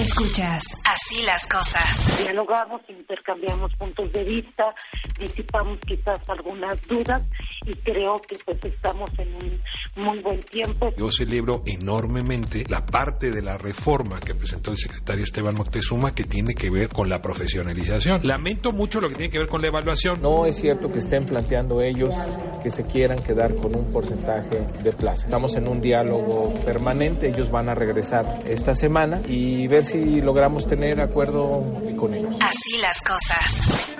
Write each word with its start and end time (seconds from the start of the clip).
Escuchas 0.00 0.64
así 0.82 1.20
las 1.26 1.46
cosas. 1.46 2.22
Dialogamos, 2.22 2.80
intercambiamos 2.88 3.70
puntos 3.76 4.10
de 4.14 4.24
vista, 4.24 4.74
disipamos 5.18 5.78
quizás 5.86 6.26
algunas 6.26 6.80
dudas 6.86 7.20
y 7.66 7.74
creo 7.74 8.18
que 8.26 8.38
pues 8.46 8.64
estamos 8.64 9.10
en 9.18 9.34
un 9.34 9.60
muy 9.96 10.22
buen 10.22 10.40
tiempo. 10.40 10.90
Yo 10.96 11.12
celebro 11.12 11.60
enormemente 11.66 12.64
la 12.70 12.86
parte 12.86 13.30
de 13.30 13.42
la 13.42 13.58
reforma 13.58 14.18
que 14.20 14.34
presentó 14.34 14.70
el 14.70 14.78
secretario 14.78 15.22
Esteban 15.22 15.54
Moctezuma 15.54 16.14
que 16.14 16.24
tiene 16.24 16.54
que 16.54 16.70
ver 16.70 16.88
con 16.88 17.10
la 17.10 17.20
profesionalización. 17.20 18.22
Lamento 18.24 18.72
mucho 18.72 19.02
lo 19.02 19.10
que 19.10 19.16
tiene 19.16 19.30
que 19.30 19.38
ver 19.40 19.48
con 19.48 19.60
la 19.60 19.66
evaluación. 19.66 20.22
No 20.22 20.46
es 20.46 20.56
cierto 20.56 20.90
que 20.90 21.00
estén 21.00 21.26
planteando 21.26 21.82
ellos 21.82 22.14
que 22.62 22.70
se 22.70 22.84
quieran 22.84 23.18
quedar 23.22 23.54
con 23.56 23.76
un 23.76 23.92
porcentaje 23.92 24.60
de 24.82 24.92
plaza. 24.92 25.26
Estamos 25.26 25.56
en 25.56 25.68
un 25.68 25.82
diálogo 25.82 26.54
permanente, 26.64 27.28
ellos 27.28 27.50
van 27.50 27.68
a 27.68 27.74
regresar 27.74 28.42
esta 28.46 28.74
semana 28.74 29.20
y 29.28 29.68
ver 29.68 29.89
si 29.90 30.20
logramos 30.20 30.66
tener 30.66 31.00
acuerdo 31.00 31.64
con 31.96 32.14
ellos. 32.14 32.36
Así 32.40 32.78
las 32.80 33.00
cosas. 33.02 33.99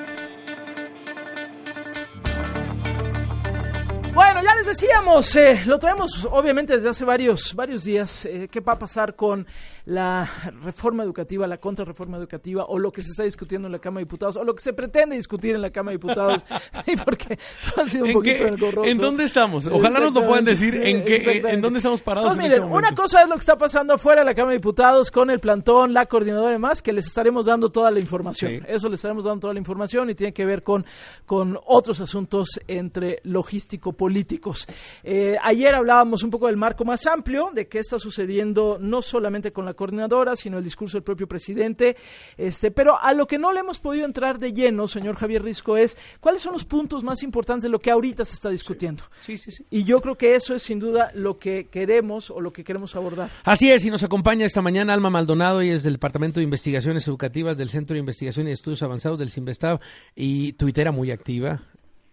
Decíamos, 4.70 5.34
eh, 5.37 5.62
lo 5.66 5.79
traemos 5.79 6.27
obviamente 6.30 6.74
desde 6.74 6.88
hace 6.88 7.05
varios, 7.05 7.55
varios 7.55 7.84
días, 7.84 8.24
eh, 8.24 8.48
qué 8.51 8.61
va 8.61 8.74
a 8.74 8.78
pasar 8.78 9.16
con 9.16 9.47
la 9.84 10.28
reforma 10.62 11.02
educativa, 11.02 11.47
la 11.47 11.59
contrarreforma 11.59 12.16
educativa, 12.16 12.65
o 12.65 12.78
lo 12.78 12.92
que 12.92 13.02
se 13.02 13.11
está 13.11 13.25
discutiendo 13.25 13.66
en 13.66 13.73
la 13.73 13.80
Cámara 13.80 14.01
de 14.01 14.05
Diputados, 14.05 14.37
o 14.37 14.45
lo 14.45 14.55
que 14.55 14.61
se 14.61 14.73
pretende 14.73 15.16
discutir 15.16 15.56
en 15.56 15.62
la 15.62 15.70
Cámara 15.70 15.92
de 15.92 15.98
Diputados, 15.98 16.45
sí, 16.84 16.95
porque 17.05 17.38
todo 17.64 17.84
ha 17.84 17.88
sido 17.88 18.05
un 18.05 18.11
¿En, 18.11 18.14
poquito 18.14 18.47
engorroso. 18.47 18.88
¿En 18.88 18.98
dónde 18.98 19.25
estamos? 19.25 19.66
Ojalá 19.66 19.98
nos 20.01 20.14
lo 20.14 20.25
puedan 20.25 20.45
decir 20.45 20.75
en 20.75 21.05
qué, 21.05 21.16
exactamente. 21.16 21.52
en 21.52 21.61
dónde 21.61 21.78
estamos 21.78 22.02
parados 22.02 22.28
Pues 22.28 22.39
en 22.39 22.42
miren, 22.45 22.62
este 22.62 22.75
una 22.75 22.95
cosa 22.95 23.23
es 23.23 23.28
lo 23.28 23.34
que 23.34 23.41
está 23.41 23.59
pasando 23.59 23.95
afuera 23.95 24.20
de 24.20 24.27
la 24.27 24.34
Cámara 24.34 24.52
de 24.52 24.59
Diputados 24.59 25.11
con 25.11 25.30
el 25.30 25.41
plantón, 25.41 25.92
la 25.92 26.06
coordinadora 26.06 26.50
y 26.50 26.55
demás, 26.55 26.80
que 26.80 26.92
les 26.92 27.06
estaremos 27.06 27.47
dando 27.47 27.70
toda 27.70 27.91
la 27.91 27.98
información. 27.98 28.52
Sí. 28.52 28.61
Eso 28.69 28.89
les 28.89 28.98
estaremos 28.98 29.25
dando 29.25 29.41
toda 29.41 29.52
la 29.52 29.59
información 29.59 30.11
y 30.11 30.14
tiene 30.14 30.33
que 30.33 30.44
ver 30.44 30.62
con, 30.62 30.87
con 31.27 31.59
otros 31.66 32.00
asuntos 32.00 32.61
entre 32.69 33.20
logístico-políticos. 33.25 34.59
Eh, 35.03 35.36
ayer 35.42 35.75
hablábamos 35.75 36.22
un 36.22 36.30
poco 36.30 36.47
del 36.47 36.56
marco 36.56 36.84
más 36.84 37.06
amplio, 37.06 37.50
de 37.53 37.69
qué 37.69 37.78
está 37.78 37.98
sucediendo 37.98 38.78
no 38.80 39.03
solamente 39.03 39.53
con 39.53 39.64
la 39.64 39.75
coordinadora, 39.75 40.36
sino 40.36 40.58
el 40.58 40.64
discurso 40.64 40.97
del 40.97 41.05
propio 41.05 41.27
presidente. 41.27 41.97
Este, 42.36 42.70
pero 42.70 43.00
a 43.00 43.12
lo 43.12 43.27
que 43.27 43.38
no 43.38 43.53
le 43.53 43.61
hemos 43.61 43.81
podido 43.81 44.05
entrar 44.05 44.38
de 44.38 44.53
lleno, 44.53 44.88
señor 44.88 45.16
Javier 45.16 45.42
Risco, 45.42 45.77
es 45.77 45.97
cuáles 46.20 46.42
son 46.42 46.53
los 46.53 46.64
puntos 46.64 47.05
más 47.05 47.22
importantes 47.22 47.62
de 47.62 47.69
lo 47.69 47.78
que 47.78 47.91
ahorita 47.91 48.25
se 48.25 48.34
está 48.34 48.50
discutiendo. 48.50 49.05
Sí, 49.20 49.36
sí, 49.38 49.50
sí. 49.50 49.64
Y 49.70 49.84
yo 49.84 50.00
creo 50.00 50.16
que 50.16 50.34
eso 50.34 50.55
es 50.55 50.62
sin 50.62 50.78
duda 50.78 51.11
lo 51.14 51.38
que 51.38 51.69
queremos 51.69 52.31
o 52.31 52.41
lo 52.41 52.53
que 52.53 52.64
queremos 52.64 52.97
abordar. 52.97 53.31
Así 53.44 53.70
es, 53.70 53.84
y 53.84 53.91
nos 53.91 54.03
acompaña 54.03 54.47
esta 54.47 54.62
mañana 54.62 54.92
Alma 54.92 55.11
Maldonado, 55.11 55.62
y 55.62 55.70
es 55.70 55.83
del 55.83 55.94
Departamento 55.94 56.41
de 56.41 56.44
Investigaciones 56.44 57.06
Educativas 57.06 57.56
del 57.56 57.69
Centro 57.69 57.94
de 57.94 58.00
Investigación 58.00 58.48
y 58.48 58.53
Estudios 58.53 58.83
Avanzados 58.83 59.19
del 59.19 59.31
CIMBESTAB 59.31 59.81
y 60.14 60.53
tuitera 60.55 60.92
muy 60.92 61.11
activa. 61.11 61.62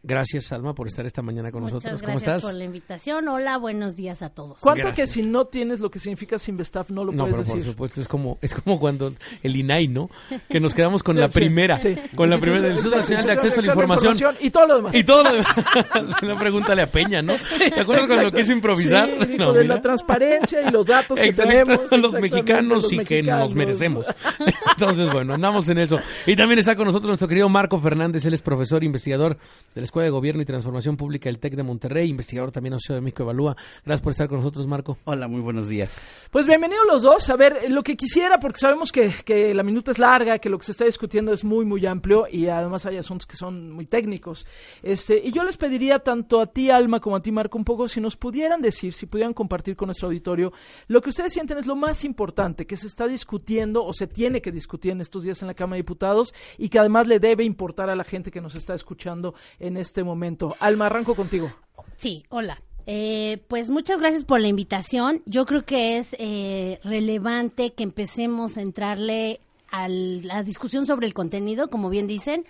Gracias, 0.03 0.51
Alma, 0.53 0.73
por 0.73 0.87
estar 0.87 1.05
esta 1.05 1.21
mañana 1.21 1.51
con 1.51 1.61
Muchas 1.63 1.73
nosotros. 1.83 2.01
¿Cómo 2.01 2.13
gracias 2.13 2.35
estás? 2.35 2.51
por 2.51 2.53
la 2.57 2.63
invitación. 2.63 3.27
Hola, 3.27 3.57
buenos 3.57 3.95
días 3.97 4.21
a 4.21 4.29
todos. 4.29 4.57
¿Cuánto 4.61 4.83
Gracias. 4.83 5.09
que 5.09 5.21
si 5.21 5.27
no 5.27 5.45
tienes 5.45 5.79
lo 5.81 5.89
que 5.91 5.99
significa 5.99 6.37
Sinvestaff 6.37 6.91
no 6.91 7.03
lo 7.03 7.11
No, 7.11 7.23
puedes 7.23 7.35
pero 7.37 7.47
por 7.47 7.55
decir? 7.57 7.71
supuesto, 7.71 8.01
es 8.01 8.07
como, 8.07 8.37
es 8.41 8.53
como 8.53 8.79
cuando 8.79 9.11
el 9.43 9.55
INAI, 9.55 9.87
¿no? 9.89 10.09
Que 10.47 10.59
nos 10.61 10.73
quedamos 10.73 11.03
con 11.03 11.15
Sí, 11.15 11.21
la 11.21 11.27
sí, 11.27 11.33
primera, 11.33 11.77
sí. 11.77 11.95
con 12.15 12.29
la 12.29 12.37
primera 12.39 12.61
del 12.61 12.73
Instituto 12.73 12.97
Nacional 13.01 13.25
de 13.25 13.31
Acceso 13.33 13.59
a 13.59 13.63
la 13.63 13.67
Información. 13.73 14.15
Y 14.39 14.49
todo 14.49 14.67
lo 14.67 14.75
demás. 14.77 14.95
Y 14.95 15.03
todo 15.03 15.23
lo 15.23 15.33
demás. 15.33 15.55
no 16.21 16.37
pregúntale 16.39 16.83
a 16.83 16.87
Peña, 16.91 17.21
¿no? 17.21 17.33
¿Te 17.57 17.81
acuerdas 17.81 18.07
cuando 18.07 18.31
quiso 18.31 18.53
improvisar? 18.53 19.09
Sí, 19.09 19.25
dijo 19.25 19.43
No, 19.43 19.51
de 19.53 19.63
mira. 19.63 19.75
la 19.75 19.81
transparencia 19.81 20.61
y 20.61 20.71
los 20.71 20.85
datos 20.87 21.19
que 21.19 21.33
tenemos. 21.33 21.91
los 21.91 22.13
mexicanos 22.13 22.83
los 22.83 22.93
y 22.93 22.99
que 22.99 23.23
nos 23.23 23.53
merecemos. 23.53 24.05
Entonces, 24.77 25.11
bueno, 25.11 25.33
andamos 25.33 25.67
en 25.69 25.79
eso. 25.79 25.99
Y 26.27 26.35
también 26.37 26.59
está 26.59 26.75
con 26.77 26.85
nosotros 26.85 27.09
nuestro 27.09 27.27
querido 27.27 27.49
Marco 27.49 27.81
Fernández, 27.81 28.23
él 28.25 28.35
es 28.35 28.41
profesor 28.41 28.83
investigador 28.85 29.37
de 29.75 29.81
la 29.81 29.85
Escuela 29.87 30.05
de 30.05 30.11
Gobierno 30.11 30.41
y 30.41 30.45
Transformación 30.45 30.97
Pública 30.97 31.29
del 31.29 31.39
TEC 31.39 31.55
de 31.55 31.63
Monterrey, 31.63 32.09
investigador 32.09 32.51
también 32.51 32.77
Ciudad 32.79 32.97
de 32.97 33.01
México 33.01 33.23
Evalúa. 33.23 33.55
Gracias 33.85 34.01
por 34.01 34.11
estar 34.11 34.27
con 34.27 34.39
nosotros, 34.39 34.67
Marco. 34.67 34.97
Hola, 35.05 35.27
muy 35.27 35.41
buenos 35.41 35.67
días. 35.67 35.97
Pues 36.31 36.47
bienvenidos 36.47 36.85
los 36.87 37.01
dos. 37.03 37.29
A 37.29 37.35
ver, 37.35 37.71
lo 37.71 37.83
que 37.83 37.95
quisiera, 37.95 38.39
porque 38.39 38.59
sabemos 38.59 38.91
que, 38.91 39.13
que 39.25 39.53
la 39.53 39.63
minuta 39.63 39.91
es 39.91 39.99
larga, 39.99 40.39
que 40.39 40.49
lo 40.49 40.57
que 40.57 40.65
se 40.65 40.71
está 40.71 40.85
discutiendo 40.85 41.31
es 41.33 41.43
muy, 41.43 41.65
muy 41.65 41.85
amplio 41.85 42.25
y 42.29 42.47
además 42.47 42.85
hay 42.85 42.97
asuntos 42.97 43.25
que 43.25 43.37
son 43.37 43.71
muy 43.71 43.85
técnicos. 43.85 44.45
Este, 44.83 45.19
y 45.23 45.31
yo 45.31 45.43
les 45.43 45.57
pediría 45.57 45.99
tanto 45.99 46.41
a 46.41 46.47
ti, 46.47 46.69
Alma, 46.69 46.99
como 46.99 47.15
a 47.15 47.21
ti, 47.21 47.31
Marco, 47.31 47.57
un 47.57 47.63
poco 47.63 47.87
si 47.87 48.01
nos 48.01 48.17
pudieran 48.17 48.61
decir, 48.61 48.93
si 48.93 49.05
pudieran 49.05 49.33
compartir 49.33 49.75
con 49.75 49.87
nuestro 49.87 50.07
auditorio, 50.07 50.51
lo 50.87 51.01
que 51.01 51.09
ustedes 51.09 51.33
sienten 51.33 51.57
es 51.57 51.65
lo 51.65 51.75
más 51.75 52.03
importante 52.03 52.67
que 52.67 52.75
se 52.75 52.87
está 52.87 53.07
discutiendo 53.07 53.85
o 53.85 53.93
se 53.93 54.07
tiene 54.07 54.41
que 54.41 54.51
discutir 54.51 54.91
en 54.91 55.01
estos 55.01 55.23
días 55.23 55.41
en 55.41 55.47
la 55.47 55.53
Cámara 55.53 55.75
de 55.75 55.83
Diputados 55.83 56.33
y 56.57 56.69
que 56.69 56.79
además 56.79 57.07
le 57.07 57.19
debe 57.19 57.43
importar 57.43 57.89
a 57.89 57.95
la 57.95 58.03
gente 58.03 58.31
que 58.31 58.41
nos 58.41 58.55
está 58.55 58.73
escuchando 58.73 59.33
en 59.59 59.76
este 59.77 60.03
momento. 60.03 60.55
Alma, 60.59 60.87
arranco 60.87 61.15
contigo. 61.15 61.51
Sí, 61.95 62.25
hola. 62.29 62.61
Eh, 62.89 63.43
pues 63.49 63.69
muchas 63.69 63.99
gracias 63.99 64.23
por 64.23 64.39
la 64.39 64.47
invitación. 64.47 65.21
Yo 65.25 65.45
creo 65.45 65.65
que 65.65 65.97
es 65.97 66.15
eh, 66.19 66.79
relevante 66.83 67.73
que 67.73 67.83
empecemos 67.83 68.57
a 68.57 68.61
entrarle 68.61 69.41
a 69.71 69.89
la 69.89 70.43
discusión 70.43 70.85
sobre 70.85 71.05
el 71.05 71.13
contenido, 71.13 71.69
como 71.69 71.89
bien 71.89 72.07
dicen. 72.07 72.45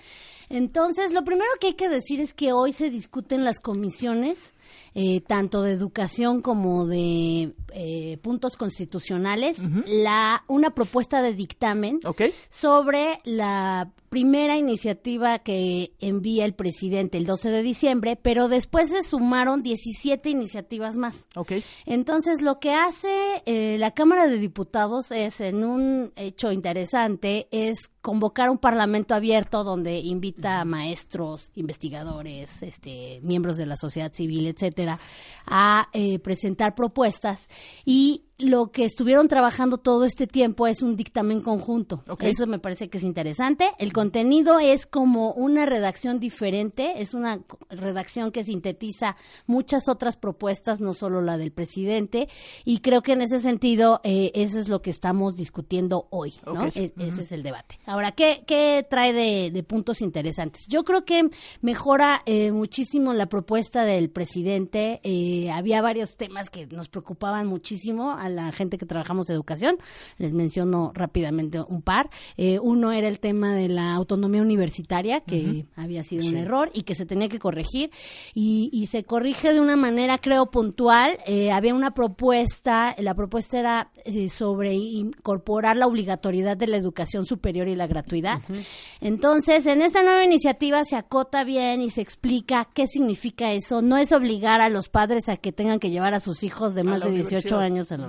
Entonces, 0.50 1.12
lo 1.12 1.24
primero 1.26 1.50
que 1.60 1.68
hay 1.68 1.74
que 1.74 1.90
decir 1.90 2.20
es 2.20 2.34
que 2.34 2.54
hoy 2.54 2.72
se 2.72 2.90
discuten 2.90 3.44
las 3.44 3.60
comisiones, 3.60 4.54
eh, 4.96 5.22
tanto 5.22 5.62
de 5.62 5.72
educación 5.72 6.42
como 6.42 6.86
de 6.86 7.54
eh, 7.74 8.18
puntos 8.22 8.58
constitucionales, 8.58 9.58
la 9.86 10.44
una 10.48 10.72
propuesta 10.72 11.22
de 11.22 11.34
dictamen 11.34 12.00
sobre 12.50 13.20
la 13.24 13.92
primera 14.10 14.58
iniciativa 14.58 15.40
que 15.40 15.92
envía 16.00 16.46
el 16.46 16.54
presidente 16.54 17.18
el 17.18 17.26
12 17.26 17.50
de 17.50 17.62
diciembre, 17.62 18.16
pero 18.16 18.48
después 18.48 18.90
se 18.90 19.04
sumaron 19.04 19.64
17 19.64 20.30
iniciativas 20.30 20.98
más. 20.98 21.28
Entonces, 21.86 22.42
lo 22.42 22.60
que 22.60 22.74
hace 22.74 23.10
eh, 23.46 23.78
la 23.80 23.92
Cámara 23.92 24.28
de 24.28 24.38
Diputados 24.38 25.12
es, 25.12 25.42
en 25.42 25.64
un 25.64 26.14
hecho 26.16 26.52
interesante, 26.52 27.48
es 27.52 27.90
convocar 28.02 28.50
un 28.50 28.58
parlamento 28.58 29.14
abierto 29.14 29.66
donde 29.66 30.00
invita 30.00 30.62
a 30.62 30.66
maestros, 30.66 31.52
investigadores, 31.56 32.64
este, 32.64 33.20
miembros 33.22 33.58
de 33.58 33.66
la 33.66 33.76
sociedad 33.76 34.14
civil, 34.14 34.48
etcétera, 34.58 35.00
a 35.46 35.88
eh, 35.94 36.20
presentar 36.20 36.76
propuestas 36.76 37.48
y 37.86 38.27
lo 38.40 38.72
que 38.72 38.86
estuvieron 38.86 39.28
trabajando 39.28 39.80
todo 39.80 40.06
este 40.06 40.28
tiempo 40.28 40.68
es 40.68 40.84
un 40.84 40.96
dictamen 40.96 41.42
conjunto. 41.42 42.04
Eso 42.20 42.46
me 42.46 42.60
parece 42.60 42.88
que 42.88 43.00
es 43.00 43.04
interesante. 43.04 43.70
El 43.80 43.94
contenido 43.94 44.60
es 44.60 44.86
como 44.86 45.32
una 45.34 45.66
redacción 45.66 46.20
diferente, 46.20 47.02
es 47.02 47.14
una 47.14 47.42
redacción 47.70 48.32
que 48.32 48.44
sintetiza 48.44 49.16
muchas 49.48 49.90
otras 49.90 50.18
propuestas, 50.18 50.82
no 50.82 50.94
solo 50.94 51.22
la 51.22 51.38
del 51.38 51.52
presidente, 51.52 52.30
y 52.64 52.80
creo 52.80 53.02
que 53.02 53.14
en 53.14 53.22
ese 53.22 53.40
sentido 53.40 54.02
eh, 54.04 54.32
eso 54.36 54.60
es 54.60 54.70
lo 54.70 54.82
que 54.82 54.92
estamos 54.92 55.36
discutiendo 55.36 56.08
hoy, 56.12 56.36
¿no? 56.46 56.68
E- 56.68 56.94
ese 56.98 57.24
es 57.24 57.32
el 57.32 57.42
debate. 57.42 57.80
Ahora, 57.86 58.12
¿qué, 58.12 58.44
qué 58.46 58.86
trae 58.88 59.14
de, 59.14 59.50
de 59.52 59.64
puntos 59.64 60.02
interesantes? 60.02 60.68
Yo 60.70 60.84
creo 60.84 61.06
que 61.06 61.30
mejora 61.62 62.22
eh, 62.26 62.52
muchísimo 62.52 63.14
la 63.14 63.28
propuesta 63.28 63.84
del 63.84 64.10
presidente. 64.12 65.00
Eh, 65.04 65.50
había 65.52 65.82
varios 65.82 66.18
temas 66.18 66.50
que 66.50 66.68
nos 66.68 66.88
preocupaban 66.88 67.48
muchísimo 67.48 68.12
a 68.28 68.30
la 68.30 68.52
gente 68.52 68.78
que 68.78 68.86
trabajamos 68.86 69.30
educación. 69.30 69.78
Les 70.18 70.34
menciono 70.34 70.92
rápidamente 70.94 71.60
un 71.62 71.82
par. 71.82 72.10
Eh, 72.38 72.60
uno 72.60 72.92
era 72.92 73.08
el 73.08 73.20
tema 73.20 73.56
de 73.56 73.68
la 73.68 73.94
autonomía 73.94 74.42
universitaria, 74.42 75.22
que 75.22 75.66
había 75.76 76.04
sido 76.04 76.28
un 76.28 76.38
error 76.38 76.70
y 76.74 76.84
que 76.84 76.96
se 76.96 77.06
tenía 77.06 77.30
que 77.30 77.40
corregir. 77.40 77.90
Y, 78.34 78.70
y 78.72 78.88
se 78.88 79.04
corrige 79.04 79.54
de 79.54 79.60
una 79.60 79.76
manera, 79.76 80.18
creo, 80.18 80.52
puntual. 80.52 81.18
Eh, 81.26 81.52
había 81.52 81.74
una 81.74 81.92
propuesta, 81.92 82.96
la 83.00 83.14
propuesta 83.16 83.60
era 83.60 83.92
eh, 84.06 84.30
sobre 84.30 84.74
incorporar 84.74 85.78
la 85.78 85.88
obligatoriedad 85.88 86.58
de 86.58 86.68
la 86.68 86.78
educación 86.78 87.26
superior 87.26 87.68
y 87.68 87.76
la 87.76 87.88
gratuidad. 87.88 88.42
Entonces, 89.02 89.66
en 89.68 89.82
esta 89.82 90.04
nueva 90.04 90.24
iniciativa 90.24 90.84
se 90.84 90.96
acota 90.96 91.44
bien 91.44 91.82
y 91.82 91.90
se 91.90 92.02
explica 92.02 92.68
qué 92.74 92.88
significa 92.88 93.52
eso. 93.52 93.82
No 93.82 93.98
es 93.98 94.12
obligar 94.12 94.62
a 94.62 94.70
los 94.70 94.90
padres 94.90 95.30
a 95.30 95.38
que 95.38 95.52
tengan 95.52 95.80
que 95.80 95.90
llevar 95.90 96.14
a 96.14 96.20
sus 96.20 96.44
hijos 96.44 96.76
de 96.76 96.84
más 96.84 97.02
de 97.02 97.12
18 97.12 97.56
universidad. 97.56 97.62
años 97.62 97.92
a 97.92 97.98
la, 97.98 98.08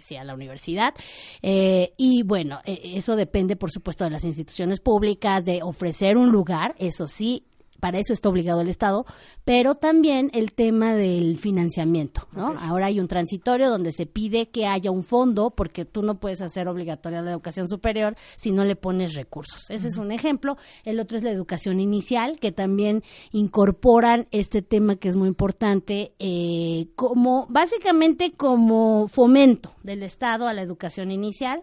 sí, 0.00 0.16
a 0.16 0.24
la 0.24 0.34
universidad. 0.34 0.94
Eh, 1.42 1.92
y 1.96 2.22
bueno, 2.22 2.60
eh, 2.64 2.80
eso 2.94 3.16
depende, 3.16 3.56
por 3.56 3.70
supuesto, 3.70 4.04
de 4.04 4.10
las 4.10 4.24
instituciones 4.24 4.80
públicas, 4.80 5.44
de 5.44 5.62
ofrecer 5.62 6.16
un 6.16 6.30
lugar, 6.30 6.74
eso 6.78 7.08
sí, 7.08 7.44
para 7.80 7.98
eso 7.98 8.12
está 8.12 8.28
obligado 8.28 8.60
el 8.60 8.68
Estado, 8.68 9.04
pero 9.44 9.74
también 9.74 10.30
el 10.34 10.52
tema 10.52 10.94
del 10.94 11.38
financiamiento, 11.38 12.28
¿no? 12.32 12.54
Ahora 12.58 12.86
hay 12.86 13.00
un 13.00 13.08
transitorio 13.08 13.68
donde 13.70 13.92
se 13.92 14.06
pide 14.06 14.50
que 14.50 14.66
haya 14.66 14.90
un 14.90 15.02
fondo, 15.02 15.50
porque 15.50 15.84
tú 15.84 16.02
no 16.02 16.20
puedes 16.20 16.40
hacer 16.42 16.68
obligatoria 16.68 17.22
la 17.22 17.32
educación 17.32 17.68
superior 17.68 18.16
si 18.36 18.52
no 18.52 18.64
le 18.64 18.76
pones 18.76 19.14
recursos. 19.14 19.62
Ese 19.70 19.88
es 19.88 19.96
un 19.96 20.12
ejemplo. 20.12 20.56
El 20.84 21.00
otro 21.00 21.16
es 21.16 21.24
la 21.24 21.30
educación 21.30 21.80
inicial, 21.80 22.38
que 22.38 22.52
también 22.52 23.02
incorporan 23.32 24.28
este 24.30 24.62
tema 24.62 24.96
que 24.96 25.08
es 25.08 25.16
muy 25.16 25.28
importante, 25.28 26.12
eh, 26.18 26.88
como 26.94 27.46
básicamente 27.48 28.32
como 28.32 29.08
fomento 29.08 29.72
del 29.82 30.02
Estado 30.02 30.46
a 30.46 30.52
la 30.52 30.62
educación 30.62 31.10
inicial, 31.10 31.62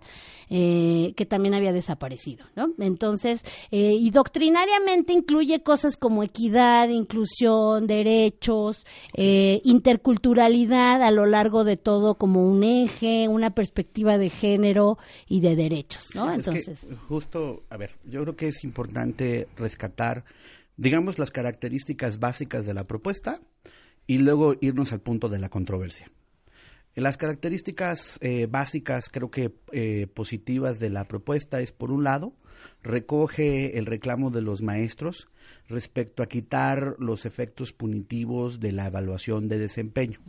eh, 0.49 1.13
que 1.15 1.25
también 1.25 1.53
había 1.53 1.73
desaparecido, 1.73 2.45
¿no? 2.55 2.69
Entonces, 2.79 3.43
eh, 3.71 3.93
y 3.99 4.09
doctrinariamente 4.11 5.13
incluye 5.13 5.61
cosas 5.61 5.97
como 5.97 6.06
como 6.07 6.23
equidad, 6.23 6.87
inclusión, 6.87 7.85
derechos, 7.85 8.85
eh, 9.13 9.59
interculturalidad 9.65 11.03
a 11.03 11.11
lo 11.11 11.25
largo 11.25 11.65
de 11.65 11.75
todo 11.75 12.17
como 12.17 12.47
un 12.49 12.63
eje, 12.63 13.27
una 13.27 13.49
perspectiva 13.49 14.17
de 14.17 14.29
género 14.29 14.97
y 15.27 15.41
de 15.41 15.57
derechos, 15.57 16.05
¿no? 16.15 16.31
Entonces, 16.31 16.87
justo, 17.09 17.65
a 17.69 17.75
ver, 17.75 17.97
yo 18.05 18.21
creo 18.21 18.37
que 18.37 18.47
es 18.47 18.63
importante 18.63 19.49
rescatar, 19.57 20.23
digamos, 20.77 21.19
las 21.19 21.29
características 21.29 22.21
básicas 22.21 22.65
de 22.65 22.73
la 22.73 22.85
propuesta 22.85 23.41
y 24.05 24.19
luego 24.19 24.55
irnos 24.61 24.93
al 24.93 25.01
punto 25.01 25.27
de 25.27 25.39
la 25.39 25.49
controversia. 25.49 26.09
Las 26.95 27.17
características 27.17 28.17
eh, 28.21 28.47
básicas, 28.49 29.09
creo 29.09 29.29
que 29.29 29.51
eh, 29.73 30.07
positivas 30.13 30.79
de 30.79 30.89
la 30.89 31.03
propuesta 31.03 31.59
es, 31.59 31.73
por 31.73 31.91
un 31.91 32.05
lado, 32.05 32.33
recoge 32.81 33.77
el 33.77 33.85
reclamo 33.85 34.31
de 34.31 34.41
los 34.41 34.61
maestros 34.61 35.27
respecto 35.67 36.23
a 36.23 36.27
quitar 36.27 36.95
los 36.99 37.25
efectos 37.25 37.73
punitivos 37.73 38.59
de 38.59 38.71
la 38.71 38.87
evaluación 38.87 39.47
de 39.47 39.59
desempeño. 39.59 40.19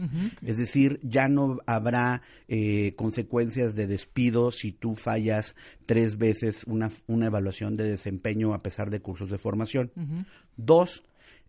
Es 0.44 0.58
decir, 0.58 1.00
ya 1.02 1.28
no 1.28 1.58
habrá 1.66 2.22
eh, 2.48 2.92
consecuencias 2.96 3.74
de 3.74 3.86
despido 3.86 4.50
si 4.50 4.72
tú 4.72 4.94
fallas 4.94 5.54
tres 5.86 6.18
veces 6.18 6.64
una, 6.66 6.90
una, 7.06 7.26
evaluación 7.26 7.76
de 7.76 7.88
desempeño 7.88 8.54
a 8.54 8.62
pesar 8.62 8.90
de 8.90 9.00
cursos 9.00 9.30
de 9.30 9.38
formación. 9.38 9.92
Dos, 10.56 11.04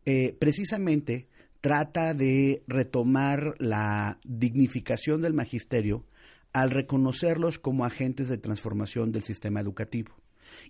eh, 0.05 0.35
precisamente 0.39 1.27
trata 1.61 2.13
de 2.13 2.63
retomar 2.67 3.55
la 3.59 4.19
dignificación 4.23 5.21
del 5.21 5.33
magisterio 5.33 6.05
al 6.53 6.71
reconocerlos 6.71 7.59
como 7.59 7.85
agentes 7.85 8.27
de 8.27 8.37
transformación 8.37 9.11
del 9.11 9.23
sistema 9.23 9.59
educativo. 9.59 10.15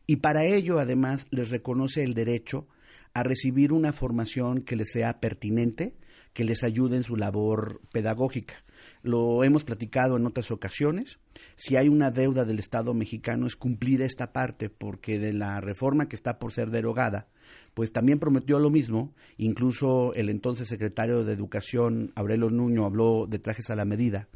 Y 0.08 0.18
para 0.18 0.44
ello, 0.44 0.80
además, 0.80 1.28
les 1.32 1.50
reconoce 1.50 2.04
el 2.04 2.14
derecho 2.14 2.68
a 3.14 3.24
recibir 3.24 3.74
una 3.74 3.94
formación 3.94 4.62
que 4.62 4.76
les 4.76 4.92
sea 4.92 5.20
pertinente, 5.20 5.96
que 6.34 6.44
les 6.44 6.64
ayude 6.64 6.98
en 6.98 7.04
su 7.04 7.16
labor 7.16 7.82
pedagógica. 7.92 8.64
Lo 9.10 9.44
hemos 9.44 9.64
platicado 9.64 10.18
en 10.18 10.28
otras 10.28 10.52
ocasiones. 10.52 11.18
Si 11.56 11.78
hay 11.78 11.90
una 11.90 12.12
deuda 12.12 12.46
del 12.46 12.60
Estado 12.60 12.94
mexicano 12.94 13.48
es 13.48 13.56
cumplir 13.56 14.04
esta 14.04 14.34
parte, 14.34 14.70
porque 14.70 15.18
de 15.18 15.34
la 15.34 15.60
reforma 15.62 16.08
que 16.08 16.16
está 16.16 16.38
por 16.38 16.52
ser 16.52 16.70
derogada, 16.70 17.28
pues 17.74 17.92
también 17.92 18.20
prometió 18.20 18.60
lo 18.60 18.70
mismo. 18.70 19.16
Incluso 19.38 20.14
el 20.14 20.30
entonces 20.30 20.68
secretario 20.68 21.24
de 21.24 21.34
Educación, 21.34 22.12
Aurelio 22.14 22.52
Nuño, 22.52 22.86
habló 22.86 23.26
de 23.28 23.40
trajes 23.40 23.72
a 23.72 23.76
la 23.76 23.84
medida. 23.84 24.28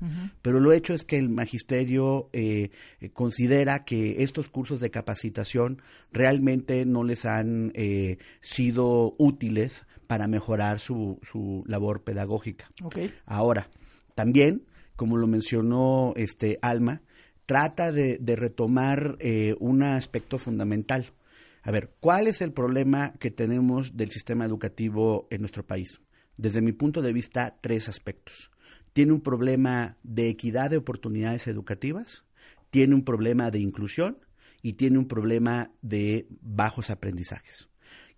Pero 0.41 0.59
lo 0.59 0.73
hecho 0.73 0.95
es 0.95 1.05
que 1.05 1.19
el 1.19 1.29
magisterio 1.29 2.29
eh, 2.33 2.71
considera 3.13 3.85
que 3.85 4.23
estos 4.23 4.49
cursos 4.49 4.79
de 4.79 4.89
capacitación 4.89 5.83
realmente 6.11 6.83
no 6.87 7.03
les 7.03 7.25
han 7.25 7.71
eh, 7.75 8.17
sido 8.41 9.13
útiles 9.19 9.85
para 10.07 10.27
mejorar 10.27 10.79
su, 10.79 11.19
su 11.21 11.63
labor 11.67 12.03
pedagógica. 12.03 12.69
Ahora, 13.25 13.69
también, 14.15 14.65
como 14.95 15.17
lo 15.17 15.27
mencionó 15.27 16.13
este 16.15 16.59
Alma, 16.61 17.01
trata 17.45 17.91
de, 17.91 18.19
retomar 18.35 19.17
eh, 19.19 19.55
un 19.59 19.83
aspecto 19.83 20.37
fundamental. 20.37 21.13
A 21.61 21.71
ver, 21.71 21.93
¿cuál 21.99 22.27
es 22.27 22.41
el 22.41 22.51
problema 22.51 23.13
que 23.19 23.31
tenemos 23.31 23.95
del 23.95 24.09
sistema 24.09 24.45
educativo 24.45 25.27
en 25.29 25.41
nuestro 25.41 25.65
país? 25.65 26.01
Desde 26.37 26.61
mi 26.61 26.73
punto 26.73 27.01
de 27.01 27.13
vista, 27.13 27.57
tres 27.61 27.89
aspectos. 27.89 28.51
Tiene 28.91 29.13
un 29.13 29.21
problema 29.21 29.97
de 30.03 30.29
equidad 30.29 30.69
de 30.69 30.77
oportunidades 30.77 31.47
educativas, 31.47 32.25
tiene 32.69 32.95
un 32.95 33.03
problema 33.03 33.49
de 33.49 33.59
inclusión 33.59 34.19
y 34.61 34.73
tiene 34.73 34.97
un 34.97 35.07
problema 35.07 35.71
de 35.81 36.27
bajos 36.41 36.89
aprendizajes. 36.89 37.69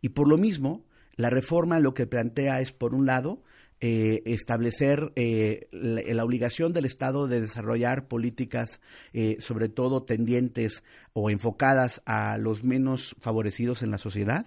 Y 0.01 0.09
por 0.09 0.27
lo 0.27 0.37
mismo, 0.37 0.85
la 1.15 1.29
reforma 1.29 1.79
lo 1.79 1.93
que 1.93 2.07
plantea 2.07 2.61
es, 2.61 2.71
por 2.71 2.93
un 2.93 3.05
lado, 3.05 3.43
eh, 3.81 4.23
establecer 4.25 5.11
eh, 5.17 5.67
la, 5.71 6.23
obligación 6.23 6.71
del 6.71 6.85
Estado 6.85 7.27
de 7.27 7.41
desarrollar 7.41 8.07
políticas, 8.07 8.79
eh, 9.11 9.35
sobre 9.39 9.67
todo 9.67 10.03
tendientes 10.03 10.81
o 11.17 11.29
enfocadas 11.29 12.01
a 12.05 12.37
los 12.37 12.65
menos 12.65 13.15
favorecidos 13.21 13.83
en 13.83 13.89
la 13.89 13.97
sociedad, 13.97 14.45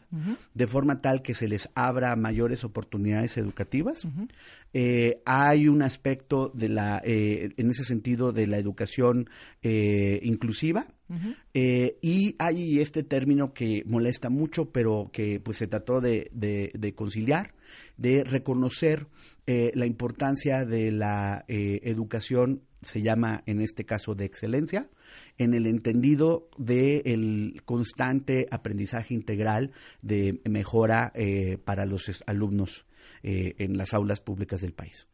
de 0.53 0.67
forma 0.67 1.01
tal 1.01 1.23
que 1.23 1.33
se 1.33 1.49
les 1.49 1.71
abra 1.75 2.15
mayores 2.15 2.63
oportunidades 2.63 3.39
educativas. 3.39 4.07
hay 5.25 5.69
un 5.69 5.81
aspecto 5.81 6.53
de 6.55 6.69
la, 6.69 7.01
en 7.03 7.71
ese 7.71 7.85
sentido, 7.85 8.33
de 8.33 8.47
la 8.47 8.59
educación 8.59 9.31
inclusiva. 9.63 10.85
y 12.03 12.37
hay 12.39 12.81
este 12.81 13.03
término 13.03 13.55
que 13.55 13.83
molesta 13.87 14.29
mucho, 14.29 14.71
pero 14.71 15.09
que 15.11 15.41
pues 15.41 15.57
se 15.57 15.69
trató 15.69 16.03
de, 16.03 16.31
de 16.35 16.95
conciliar, 16.95 17.55
de 17.97 18.25
reconocer 18.25 19.07
eh, 19.51 19.73
la 19.75 19.87
importancia 19.87 20.67
de 20.67 20.93
la 20.93 21.47
eh, 21.49 21.81
educación, 21.85 22.61
se 22.83 23.03
llama 23.03 23.43
en 23.47 23.61
este 23.61 23.85
caso 23.85 24.15
de 24.15 24.25
excelencia, 24.25 24.89
en 25.37 25.55
el 25.55 25.67
entendido 25.67 26.49
del 26.57 27.63
constante 27.65 28.47
aprendizaje 28.51 29.15
integral 29.15 29.73
de 30.03 30.41
mejora 30.45 31.13
eh, 31.15 31.59
para 31.65 31.87
los 31.87 32.23
alumnos 32.27 32.85
en 33.21 33.77
las 33.77 33.95
aulas 33.95 34.21
públicas 34.21 34.61
del 34.61 34.73
país. 34.73 35.09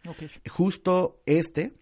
Justo 0.46 1.16
este, 1.24 1.72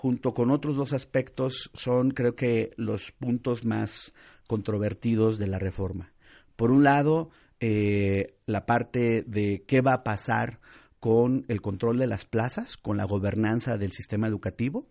junto 0.00 0.32
con 0.32 0.50
otros 0.50 0.76
dos 0.76 0.94
aspectos, 0.94 1.70
son 1.74 2.10
creo 2.10 2.34
que 2.34 2.70
los 2.76 3.12
puntos 3.12 3.66
más 3.66 4.12
controvertidos 4.46 5.38
de 5.38 5.46
la 5.46 5.58
reforma. 5.58 6.12
Por 6.56 6.70
un 6.70 6.84
lado, 6.84 7.30
eh, 7.60 8.34
la 8.46 8.64
parte 8.64 9.22
de 9.26 9.64
qué 9.66 9.82
va 9.82 9.92
a 9.92 10.02
pasar 10.02 10.58
con 11.00 11.46
el 11.48 11.62
control 11.62 11.98
de 11.98 12.06
las 12.06 12.26
plazas, 12.26 12.76
con 12.76 12.98
la 12.98 13.04
gobernanza 13.04 13.78
del 13.78 13.92
sistema 13.92 14.28
educativo. 14.28 14.86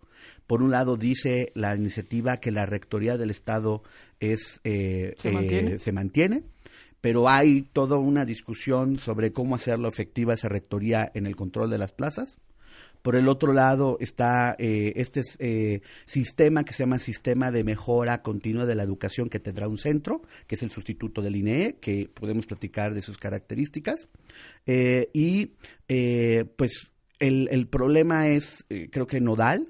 Por 0.46 0.62
un 0.62 0.72
lado 0.72 0.96
dice 0.96 1.52
la 1.54 1.74
iniciativa 1.74 2.38
que 2.38 2.50
la 2.50 2.66
rectoría 2.66 3.16
del 3.16 3.30
Estado 3.30 3.82
es 4.18 4.60
eh, 4.64 5.14
¿Se, 5.18 5.30
mantiene? 5.30 5.74
Eh, 5.74 5.78
se 5.78 5.92
mantiene, 5.92 6.42
pero 7.00 7.28
hay 7.28 7.62
toda 7.62 7.96
una 7.96 8.24
discusión 8.24 8.98
sobre 8.98 9.32
cómo 9.32 9.54
hacerlo 9.54 9.88
efectiva 9.88 10.34
esa 10.34 10.48
rectoría 10.48 11.10
en 11.14 11.26
el 11.26 11.36
control 11.36 11.70
de 11.70 11.78
las 11.78 11.92
plazas. 11.92 12.38
Por 13.02 13.16
el 13.16 13.28
otro 13.28 13.52
lado 13.52 13.96
está 14.00 14.56
eh, 14.58 14.92
este 14.96 15.22
eh, 15.38 15.80
sistema 16.04 16.64
que 16.64 16.72
se 16.72 16.82
llama 16.82 16.98
Sistema 16.98 17.50
de 17.50 17.64
Mejora 17.64 18.22
Continua 18.22 18.66
de 18.66 18.74
la 18.74 18.82
Educación 18.82 19.28
que 19.28 19.40
tendrá 19.40 19.68
un 19.68 19.78
centro, 19.78 20.22
que 20.46 20.54
es 20.54 20.62
el 20.62 20.70
sustituto 20.70 21.22
del 21.22 21.36
INEE, 21.36 21.76
que 21.80 22.10
podemos 22.12 22.46
platicar 22.46 22.94
de 22.94 23.02
sus 23.02 23.18
características. 23.18 24.08
Eh, 24.66 25.10
y 25.12 25.52
pues 26.56 26.90
el, 27.18 27.48
el, 27.50 27.66
problema 27.66 28.28
es, 28.28 28.64
creo 28.90 29.06
que 29.06 29.20
nodal, 29.20 29.68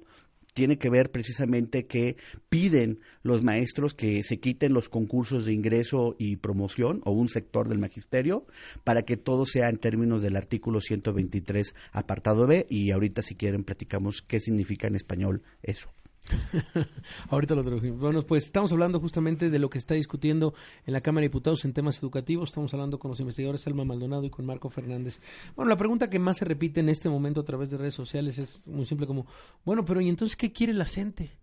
tiene 0.54 0.78
que 0.78 0.90
ver 0.90 1.11
precisamente 1.11 1.87
que 1.87 2.16
piden 2.49 3.00
los 3.23 3.42
maestros 3.42 3.95
que 3.95 4.23
se 4.23 4.40
quiten 4.40 4.73
los 4.73 4.88
concursos 4.88 5.45
de 5.47 5.52
ingreso 5.52 6.16
y 6.19 6.37
promoción 6.37 7.00
o 7.04 7.12
un 7.12 7.28
sector 7.28 7.69
del 7.69 7.78
magisterio 7.78 8.47
para 8.85 9.02
que 9.02 9.16
todo 9.16 9.47
sea 9.47 9.69
en 9.69 9.78
términos 9.78 10.23
del 10.23 10.37
artículo 10.37 10.80
123 10.80 11.75
apartado 11.92 12.47
B 12.47 12.66
y 12.69 12.90
ahorita 12.90 13.23
si 13.23 13.35
quieren 13.35 13.64
platicamos 13.64 14.23
qué 14.23 14.40
significa 14.40 14.87
en 14.87 14.97
español 14.97 15.42
eso. 15.62 15.90
Ahorita 17.29 17.55
lo 17.55 17.63
tradujimos. 17.63 18.01
Bueno, 18.01 18.23
pues 18.23 18.45
estamos 18.45 18.73
hablando 18.73 19.01
justamente 19.01 19.51
de 19.51 19.59
lo 19.59 19.71
que 19.71 19.79
está 19.79 19.95
discutiendo 19.95 20.55
en 20.87 20.93
la 20.93 21.01
Cámara 21.01 21.23
de 21.23 21.29
Diputados 21.29 21.65
en 21.65 21.73
temas 21.73 21.99
educativos. 21.99 22.51
Estamos 22.51 22.73
hablando 22.75 22.99
con 22.99 23.11
los 23.11 23.21
investigadores 23.21 23.67
Alma 23.67 23.85
Maldonado 23.85 24.25
y 24.25 24.31
con 24.31 24.47
Marco 24.47 24.71
Fernández. 24.71 25.21
Bueno, 25.57 25.69
la 25.69 25.77
pregunta 25.77 26.11
que 26.11 26.19
más 26.19 26.39
se 26.39 26.45
repite 26.45 26.81
en 26.81 26.89
este 26.89 27.09
momento 27.09 27.41
a 27.41 27.45
través 27.45 27.71
de 27.71 27.77
redes 27.77 27.95
sociales 27.95 28.39
es 28.39 28.61
muy 28.67 28.87
simple 28.87 29.07
como, 29.07 29.27
bueno, 29.65 29.85
pero 29.85 30.01
¿y 30.01 30.09
entonces 30.09 30.37
qué 30.37 30.53
quiere 30.53 30.75
la 30.75 30.87
gente? 30.87 31.37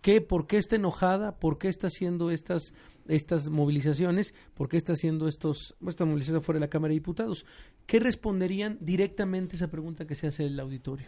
¿Qué? 0.00 0.20
¿Por 0.20 0.46
qué 0.46 0.58
está 0.58 0.76
enojada? 0.76 1.38
¿Por 1.38 1.58
qué 1.58 1.68
está 1.68 1.86
haciendo 1.86 2.30
estas 2.30 2.74
estas 3.08 3.48
movilizaciones? 3.48 4.34
¿Por 4.54 4.68
qué 4.68 4.76
está 4.76 4.92
haciendo 4.92 5.28
estos 5.28 5.76
esta 5.86 6.04
movilización 6.04 6.42
fuera 6.42 6.58
de 6.58 6.66
la 6.66 6.70
Cámara 6.70 6.90
de 6.90 6.96
Diputados? 6.96 7.44
¿Qué 7.86 7.98
responderían 8.00 8.78
directamente 8.80 9.54
a 9.54 9.56
esa 9.56 9.68
pregunta 9.68 10.06
que 10.06 10.14
se 10.14 10.26
hace 10.26 10.44
el 10.44 10.58
auditorio? 10.58 11.06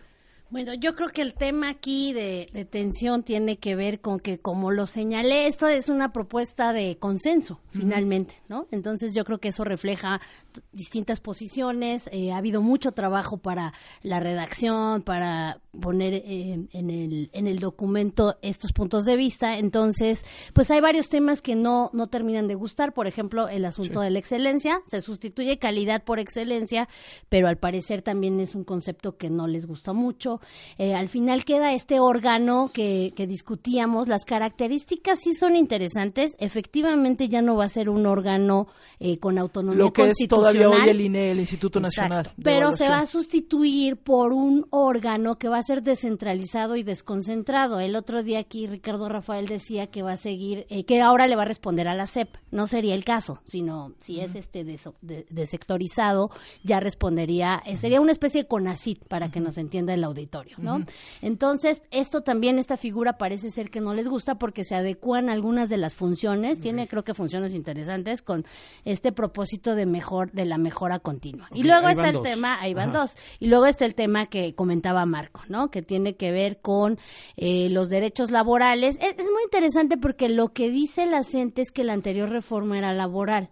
Bueno, 0.51 0.75
yo 0.75 0.95
creo 0.95 1.09
que 1.09 1.23
el 1.23 1.35
tema 1.35 1.69
aquí 1.71 2.13
de, 2.13 2.49
de, 2.53 2.65
tensión 2.65 3.23
tiene 3.25 3.57
que 3.57 3.75
ver 3.75 4.01
con 4.01 4.21
que, 4.21 4.39
como 4.39 4.71
lo 4.71 4.87
señalé, 4.87 5.47
esto 5.47 5.67
es 5.67 5.89
una 5.89 6.13
propuesta 6.13 6.73
de 6.73 6.97
consenso, 6.99 7.61
finalmente, 7.71 8.41
¿no? 8.49 8.69
Entonces 8.71 9.15
yo 9.15 9.25
creo 9.25 9.39
que 9.39 9.49
eso 9.49 9.65
refleja 9.65 10.21
distintas 10.73 11.21
posiciones, 11.21 12.09
eh, 12.13 12.31
ha 12.31 12.37
habido 12.37 12.63
mucho 12.63 12.93
trabajo 12.93 13.39
para 13.39 13.73
la 14.03 14.21
redacción, 14.21 15.03
para 15.03 15.61
poner 15.81 16.15
eh, 16.15 16.69
en, 16.73 16.91
el, 16.91 17.31
en 17.33 17.47
el 17.47 17.59
documento 17.59 18.37
estos 18.43 18.73
puntos 18.73 19.05
de 19.05 19.17
vista, 19.17 19.59
entonces, 19.59 20.25
pues 20.53 20.71
hay 20.71 20.81
varios 20.81 21.09
temas 21.09 21.43
que 21.43 21.57
no, 21.57 21.91
no 21.95 22.09
terminan 22.09 22.49
de 22.49 22.55
gustar, 22.55 22.93
por 22.93 23.07
ejemplo, 23.07 23.49
el 23.49 23.65
asunto 23.65 24.03
de 24.03 24.11
la 24.11 24.19
excelencia, 24.19 24.83
se 24.87 25.01
sustituye 25.01 25.59
calidad 25.59 26.05
por 26.05 26.19
excelencia, 26.19 26.89
pero 27.29 27.49
al 27.49 27.57
parecer 27.57 28.03
también 28.03 28.39
es 28.41 28.55
un 28.55 28.63
concepto 28.63 29.17
que 29.17 29.31
no 29.31 29.47
les 29.47 29.67
gusta 29.67 29.93
mucho. 29.93 30.34
Eh, 30.79 30.95
al 30.95 31.09
final 31.09 31.45
queda 31.45 31.73
este 31.73 32.01
órgano 32.01 32.71
que, 32.73 33.13
que, 33.17 33.27
discutíamos. 33.27 34.09
Las 34.09 34.25
características 34.25 35.21
sí 35.21 35.35
son 35.35 35.57
interesantes. 35.57 36.37
Efectivamente 36.39 37.29
ya 37.29 37.43
no 37.43 37.57
va 37.57 37.65
a 37.65 37.69
ser 37.69 37.89
un 37.89 38.07
órgano 38.07 38.69
eh, 39.01 39.19
con 39.19 39.39
autonomía 39.39 39.79
Lo 39.79 39.93
que 39.93 40.05
es 40.11 40.29
todavía 40.29 40.69
hoy 40.69 40.89
el 40.89 41.01
INE, 41.01 41.33
el 41.33 41.41
Instituto 41.41 41.79
Exacto. 41.79 42.15
Nacional. 42.15 42.33
Pero 42.43 42.77
se 42.77 42.89
va 42.89 43.01
a 43.01 43.07
sustituir 43.07 43.97
por 43.97 44.33
un 44.33 44.67
órgano 44.71 45.37
que 45.37 45.49
va 45.49 45.59
a 45.59 45.63
ser 45.63 45.83
descentralizado 45.83 46.77
y 46.77 46.83
desconcentrado. 46.83 47.81
El 47.81 47.97
otro 47.97 48.23
día 48.23 48.39
aquí 48.39 48.67
Ricardo 48.67 49.09
Rafael 49.09 49.47
decía 49.47 49.89
que 49.89 50.03
va 50.03 50.13
a 50.13 50.17
seguir, 50.17 50.67
eh, 50.69 50.85
que 50.85 51.01
ahora 51.01 51.27
le 51.27 51.37
va 51.37 51.43
a 51.43 51.47
responder 51.47 51.89
a 51.89 51.95
la 51.95 52.07
CEP. 52.07 52.29
No 52.51 52.67
sería 52.67 52.95
el 52.95 53.05
caso, 53.05 53.41
sino 53.45 53.95
si 54.01 54.21
es 54.21 54.35
este 54.37 54.65
desectorizado, 55.31 56.31
ya 56.63 56.81
respondería, 56.81 57.63
sería 57.77 58.01
una 58.01 58.13
especie 58.13 58.43
de 58.43 58.49
CONACIT 58.49 59.07
para 59.09 59.31
que 59.31 59.41
nos 59.41 59.59
entienda 59.59 59.95
el 59.95 60.05
auditorio. 60.05 60.24
¿No? 60.59 60.85
Entonces, 61.23 61.83
esto 61.91 62.23
también, 62.23 62.59
esta 62.59 62.77
figura 62.77 63.19
parece 63.19 63.51
ser 63.51 63.71
que 63.71 63.81
no 63.81 63.95
les 63.95 64.09
gusta 64.09 64.37
porque 64.37 64.65
se 64.65 64.75
adecuan 64.75 65.29
algunas 65.29 65.69
de 65.69 65.77
las 65.77 65.95
funciones, 65.95 66.61
tiene 66.61 66.89
creo 66.89 67.05
que 67.05 67.15
funciones 67.15 67.55
interesantes 67.55 68.23
con 68.23 68.45
este 68.85 69.13
propósito 69.13 69.75
de 69.75 69.87
mejor, 69.87 70.33
de 70.33 70.45
la 70.45 70.59
mejora 70.59 70.99
continua. 70.99 71.47
Okay, 71.51 71.61
y 71.61 71.65
luego 71.65 71.89
está 71.89 72.09
el 72.09 72.15
dos. 72.15 72.23
tema, 72.23 72.61
ahí 72.61 72.75
van 72.75 72.91
Ajá. 72.91 73.01
dos, 73.01 73.17
y 73.39 73.47
luego 73.47 73.67
está 73.67 73.85
el 73.85 73.95
tema 73.95 74.27
que 74.27 74.55
comentaba 74.55 75.05
Marco, 75.07 75.43
¿no? 75.49 75.71
Que 75.71 75.83
tiene 75.83 76.17
que 76.17 76.33
ver 76.33 76.61
con 76.61 76.99
eh, 77.37 77.69
los 77.71 77.89
derechos 77.89 78.31
laborales. 78.31 78.97
Es, 79.01 79.19
es 79.19 79.31
muy 79.31 79.43
interesante 79.45 79.97
porque 79.97 80.29
lo 80.29 80.53
que 80.53 80.71
dice 80.71 81.07
la 81.07 81.25
CENTE 81.25 81.63
es 81.63 81.71
que 81.71 81.85
la 81.85 81.93
anterior 81.93 82.29
reforma 82.31 82.79
era 82.79 82.93
laboral 82.93 83.51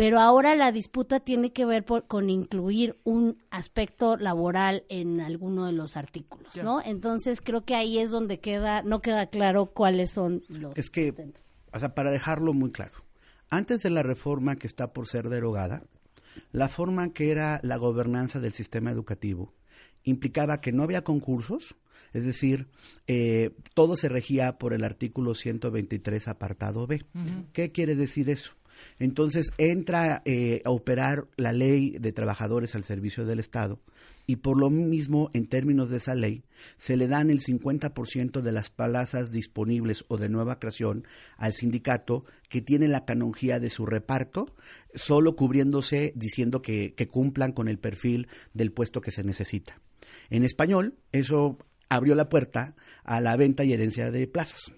pero 0.00 0.18
ahora 0.18 0.56
la 0.56 0.72
disputa 0.72 1.20
tiene 1.20 1.52
que 1.52 1.66
ver 1.66 1.84
por, 1.84 2.06
con 2.06 2.30
incluir 2.30 2.98
un 3.04 3.36
aspecto 3.50 4.16
laboral 4.16 4.84
en 4.88 5.20
alguno 5.20 5.66
de 5.66 5.72
los 5.72 5.94
artículos, 5.94 6.56
¿no? 6.56 6.80
Entonces 6.82 7.42
creo 7.42 7.66
que 7.66 7.74
ahí 7.74 7.98
es 7.98 8.10
donde 8.10 8.40
queda, 8.40 8.80
no 8.82 9.02
queda 9.02 9.26
claro 9.26 9.66
cuáles 9.66 10.10
son 10.10 10.42
los. 10.48 10.74
Es 10.78 10.88
que, 10.88 11.14
o 11.70 11.78
sea, 11.78 11.94
para 11.94 12.10
dejarlo 12.10 12.54
muy 12.54 12.72
claro, 12.72 13.04
antes 13.50 13.82
de 13.82 13.90
la 13.90 14.02
reforma 14.02 14.56
que 14.56 14.66
está 14.66 14.94
por 14.94 15.06
ser 15.06 15.28
derogada, 15.28 15.82
la 16.50 16.70
forma 16.70 17.12
que 17.12 17.30
era 17.30 17.60
la 17.62 17.76
gobernanza 17.76 18.40
del 18.40 18.52
sistema 18.52 18.90
educativo 18.90 19.52
implicaba 20.04 20.62
que 20.62 20.72
no 20.72 20.82
había 20.82 21.04
concursos, 21.04 21.76
es 22.14 22.24
decir, 22.24 22.68
eh, 23.06 23.54
todo 23.74 23.98
se 23.98 24.08
regía 24.08 24.56
por 24.56 24.72
el 24.72 24.82
artículo 24.82 25.34
123 25.34 26.26
apartado 26.26 26.86
B. 26.86 27.04
¿Qué 27.52 27.70
quiere 27.70 27.94
decir 27.96 28.30
eso? 28.30 28.54
Entonces 28.98 29.50
entra 29.58 30.22
eh, 30.24 30.62
a 30.64 30.70
operar 30.70 31.26
la 31.36 31.52
ley 31.52 31.96
de 31.98 32.12
trabajadores 32.12 32.74
al 32.74 32.84
servicio 32.84 33.24
del 33.24 33.40
Estado 33.40 33.80
y 34.30 34.36
por 34.36 34.56
lo 34.60 34.70
mismo, 34.70 35.28
en 35.32 35.48
términos 35.48 35.90
de 35.90 35.96
esa 35.96 36.14
ley, 36.14 36.44
se 36.76 36.96
le 36.96 37.08
dan 37.08 37.30
el 37.30 37.40
50% 37.40 38.42
de 38.42 38.52
las 38.52 38.70
plazas 38.70 39.32
disponibles 39.32 40.04
o 40.06 40.18
de 40.18 40.28
nueva 40.28 40.60
creación 40.60 41.04
al 41.36 41.52
sindicato 41.52 42.24
que 42.48 42.60
tiene 42.60 42.86
la 42.86 43.04
canonjía 43.04 43.58
de 43.58 43.70
su 43.70 43.86
reparto, 43.86 44.54
solo 44.94 45.34
cubriéndose 45.34 46.12
diciendo 46.14 46.62
que, 46.62 46.94
que 46.94 47.08
cumplan 47.08 47.50
con 47.50 47.66
el 47.66 47.80
perfil 47.80 48.28
del 48.54 48.70
puesto 48.70 49.00
que 49.00 49.10
se 49.10 49.24
necesita. 49.24 49.80
En 50.28 50.44
español, 50.44 50.94
eso 51.10 51.58
abrió 51.88 52.14
la 52.14 52.28
puerta 52.28 52.76
a 53.02 53.20
la 53.20 53.34
venta 53.34 53.64
y 53.64 53.72
herencia 53.72 54.12
de 54.12 54.28
plazas 54.28 54.72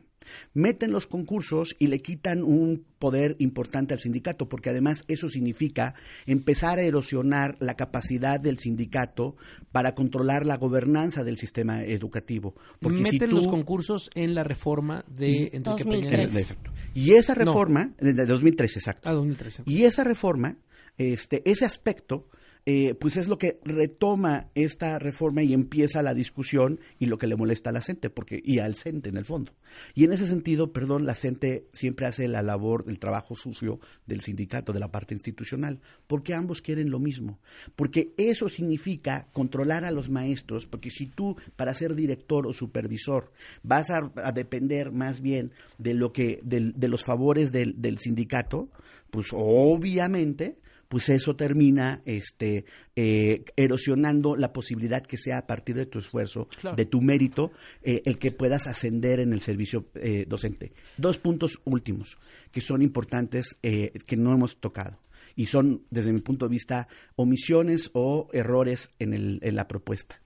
meten 0.54 0.92
los 0.92 1.06
concursos 1.06 1.74
y 1.78 1.88
le 1.88 2.00
quitan 2.00 2.42
un 2.42 2.84
poder 2.98 3.36
importante 3.38 3.94
al 3.94 4.00
sindicato, 4.00 4.48
porque 4.48 4.70
además 4.70 5.04
eso 5.08 5.28
significa 5.28 5.94
empezar 6.26 6.78
a 6.78 6.82
erosionar 6.82 7.56
la 7.58 7.74
capacidad 7.74 8.38
del 8.38 8.58
sindicato 8.58 9.36
para 9.72 9.94
controlar 9.94 10.46
la 10.46 10.56
gobernanza 10.56 11.24
del 11.24 11.36
sistema 11.36 11.82
educativo. 11.82 12.54
Porque 12.80 13.00
Meten 13.00 13.10
si 13.10 13.18
tú, 13.18 13.34
los 13.34 13.48
concursos 13.48 14.08
en 14.14 14.34
la 14.34 14.44
reforma 14.44 15.04
de 15.08 15.50
Enrique 15.52 15.84
Peña 15.84 15.96
2003. 15.96 16.32
Nieto. 16.32 16.38
Exacto. 16.38 16.72
Y 16.94 17.12
esa 17.12 17.34
reforma, 17.34 17.92
de 17.98 18.12
de 18.12 18.26
2013, 18.26 18.78
exacto. 18.78 19.08
Ah, 19.08 19.12
2013. 19.12 19.62
Y 19.66 19.82
esa 19.82 20.04
reforma, 20.04 20.56
este, 20.96 21.42
ese 21.50 21.64
aspecto, 21.64 22.28
eh, 22.64 22.94
pues 22.94 23.16
es 23.16 23.26
lo 23.26 23.38
que 23.38 23.58
retoma 23.64 24.48
esta 24.54 24.98
reforma 25.00 25.42
y 25.42 25.52
empieza 25.52 26.00
la 26.02 26.14
discusión 26.14 26.78
y 27.00 27.06
lo 27.06 27.18
que 27.18 27.26
le 27.26 27.34
molesta 27.34 27.70
a 27.70 27.72
la 27.72 27.80
gente, 27.80 28.08
porque, 28.08 28.40
y 28.44 28.60
al 28.60 28.76
CENTE 28.76 29.08
en 29.08 29.16
el 29.16 29.24
fondo. 29.24 29.52
Y 29.94 30.04
en 30.04 30.12
ese 30.12 30.28
sentido, 30.28 30.72
perdón, 30.72 31.04
la 31.04 31.14
CENTE 31.16 31.66
siempre 31.72 32.06
hace 32.06 32.28
la 32.28 32.42
labor 32.42 32.84
del 32.84 33.00
trabajo 33.00 33.34
sucio 33.34 33.80
del 34.06 34.20
sindicato, 34.20 34.72
de 34.72 34.78
la 34.80 34.92
parte 34.92 35.14
institucional, 35.14 35.80
porque 36.06 36.34
ambos 36.34 36.62
quieren 36.62 36.90
lo 36.90 37.00
mismo. 37.00 37.40
Porque 37.74 38.12
eso 38.16 38.48
significa 38.48 39.26
controlar 39.32 39.84
a 39.84 39.90
los 39.90 40.08
maestros, 40.08 40.66
porque 40.66 40.90
si 40.90 41.06
tú, 41.06 41.36
para 41.56 41.74
ser 41.74 41.96
director 41.96 42.46
o 42.46 42.52
supervisor, 42.52 43.32
vas 43.64 43.90
a, 43.90 44.12
a 44.22 44.30
depender 44.30 44.92
más 44.92 45.20
bien 45.20 45.50
de 45.78 45.94
lo 45.94 46.12
que, 46.12 46.38
del- 46.44 46.74
de 46.78 46.88
los 46.88 47.02
favores 47.04 47.50
del, 47.50 47.80
del 47.80 47.98
sindicato, 47.98 48.68
pues 49.10 49.28
obviamente 49.32 50.58
pues 50.92 51.08
eso 51.08 51.34
termina 51.36 52.02
este 52.04 52.66
eh, 52.96 53.44
erosionando 53.56 54.36
la 54.36 54.52
posibilidad 54.52 55.02
que 55.02 55.16
sea 55.16 55.38
a 55.38 55.46
partir 55.46 55.74
de 55.74 55.86
tu 55.86 55.98
esfuerzo, 56.00 56.48
Claro. 56.60 56.76
de 56.76 56.84
tu 56.84 57.00
mérito, 57.00 57.50
eh, 57.82 58.02
el 58.04 58.18
que 58.18 58.30
puedas 58.30 58.66
ascender 58.66 59.18
en 59.18 59.32
el 59.32 59.40
servicio 59.40 59.86
eh, 59.94 60.26
docente. 60.28 60.74
Dos 60.98 61.16
puntos 61.16 61.60
últimos 61.64 62.18
que 62.50 62.60
son 62.60 62.82
importantes 62.82 63.56
eh, 63.62 63.92
que 64.06 64.18
no 64.18 64.34
hemos 64.34 64.58
tocado 64.60 64.98
y 65.34 65.46
son, 65.46 65.80
desde 65.90 66.12
mi 66.12 66.20
punto 66.20 66.44
de 66.46 66.50
vista, 66.50 66.88
omisiones 67.16 67.88
o 67.94 68.28
errores 68.34 68.90
en, 68.98 69.14
el, 69.14 69.38
en 69.40 69.56
la 69.56 69.66
propuesta. 69.68 70.20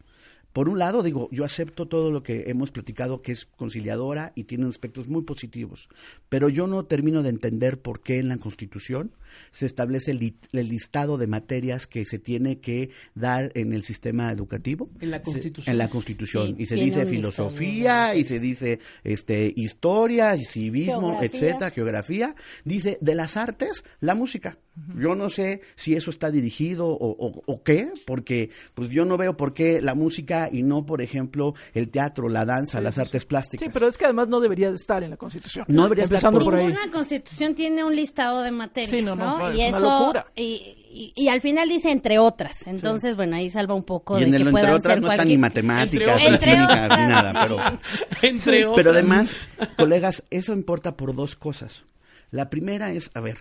Por 0.56 0.70
un 0.70 0.78
lado, 0.78 1.02
digo, 1.02 1.28
yo 1.32 1.44
acepto 1.44 1.84
todo 1.86 2.10
lo 2.10 2.22
que 2.22 2.44
hemos 2.46 2.70
platicado 2.70 3.20
que 3.20 3.32
es 3.32 3.44
conciliadora 3.44 4.32
y 4.34 4.44
tiene 4.44 4.66
aspectos 4.66 5.06
muy 5.06 5.20
positivos, 5.20 5.90
pero 6.30 6.48
yo 6.48 6.66
no 6.66 6.86
termino 6.86 7.22
de 7.22 7.28
entender 7.28 7.78
por 7.78 8.00
qué 8.00 8.18
en 8.20 8.28
la 8.28 8.38
Constitución 8.38 9.12
se 9.52 9.66
establece 9.66 10.12
el, 10.12 10.18
li- 10.18 10.38
el 10.52 10.70
listado 10.70 11.18
de 11.18 11.26
materias 11.26 11.86
que 11.86 12.06
se 12.06 12.18
tiene 12.18 12.58
que 12.60 12.88
dar 13.14 13.52
en 13.54 13.75
el 13.75 13.82
sistema 13.82 14.32
educativo. 14.32 14.88
En 15.00 15.10
la 15.10 15.18
Se- 15.18 15.25
Constitución. 15.25 15.72
en 15.75 15.76
la 15.78 15.88
Constitución. 15.90 16.56
Sí, 16.56 16.62
y 16.62 16.64
se 16.66 16.75
dice 16.76 17.04
filosofía, 17.04 18.14
y 18.14 18.25
se 18.25 18.40
dice 18.40 18.78
este 19.04 19.52
historia, 19.56 20.36
civismo, 20.38 21.10
Geografía. 21.18 21.26
etcétera, 21.26 21.70
geografía. 21.70 22.34
Dice 22.64 22.96
de 23.02 23.14
las 23.14 23.36
artes, 23.36 23.84
la 24.00 24.14
música. 24.14 24.58
Yo 24.98 25.14
no 25.14 25.30
sé 25.30 25.62
si 25.75 25.94
eso 25.94 26.10
está 26.10 26.30
dirigido 26.30 26.86
o, 26.88 26.96
o- 27.10 27.42
o 27.46 27.62
qué, 27.62 27.90
porque 28.06 28.50
pues 28.75 28.90
yo 28.90 29.04
no 29.06 29.16
veo 29.16 29.34
por 29.36 29.54
qué 29.54 29.80
la 29.80 29.94
música 29.94 30.45
y 30.52 30.62
no, 30.62 30.84
por 30.86 31.02
ejemplo, 31.02 31.54
el 31.74 31.88
teatro, 31.90 32.28
la 32.28 32.44
danza, 32.44 32.80
las 32.80 32.98
artes 32.98 33.24
plásticas. 33.24 33.66
Sí, 33.66 33.70
pero 33.72 33.88
es 33.88 33.96
que 33.98 34.04
además 34.04 34.28
no 34.28 34.40
debería 34.40 34.68
de 34.70 34.76
estar 34.76 35.02
en 35.02 35.10
la 35.10 35.16
Constitución. 35.16 35.64
No 35.68 35.84
debería 35.84 36.04
estar 36.04 36.30
por- 36.32 36.44
por 36.44 36.54
ahí. 36.54 36.66
Ninguna 36.66 36.90
constitución 36.90 37.54
tiene 37.54 37.84
un 37.84 37.94
listado 37.96 38.42
de 38.42 38.50
materias, 38.50 38.90
Sí, 38.90 39.02
no, 39.02 39.14
no, 39.16 39.38
¿no? 39.38 39.50
es 39.50 39.58
y 39.58 39.68
una 39.68 39.78
eso 39.78 40.00
locura. 40.00 40.26
Y, 40.36 40.76
y, 40.92 41.12
y 41.14 41.28
al 41.28 41.40
final 41.40 41.68
dice 41.68 41.90
entre 41.90 42.18
otras. 42.18 42.66
Entonces, 42.66 43.16
bueno, 43.16 43.36
ahí 43.36 43.50
salva 43.50 43.74
un 43.74 43.84
poco 43.84 44.18
y 44.18 44.22
en 44.22 44.30
de 44.30 44.36
el 44.38 44.42
que 44.44 44.48
entre 44.48 44.60
puedan 44.62 44.74
otras 44.78 44.94
ser 44.94 45.02
no 45.02 45.06
está 45.08 45.16
cualquier... 45.16 45.36
ni 45.38 45.40
matemáticas, 45.40 46.20
Entre 46.22 46.26
ni 46.26 46.32
Entre 46.34 46.50
ni 46.56 46.66
nada, 47.12 47.30
otras, 47.30 47.46
pero... 47.46 48.28
Entre 48.28 48.58
Pero 48.60 48.70
otras. 48.72 48.86
además, 48.94 49.36
colegas, 49.76 50.22
eso 50.30 50.52
importa 50.52 50.96
por 50.96 51.14
dos 51.14 51.36
cosas. 51.36 51.84
La 52.30 52.50
primera 52.50 52.90
es, 52.92 53.10
a 53.14 53.20
ver, 53.20 53.38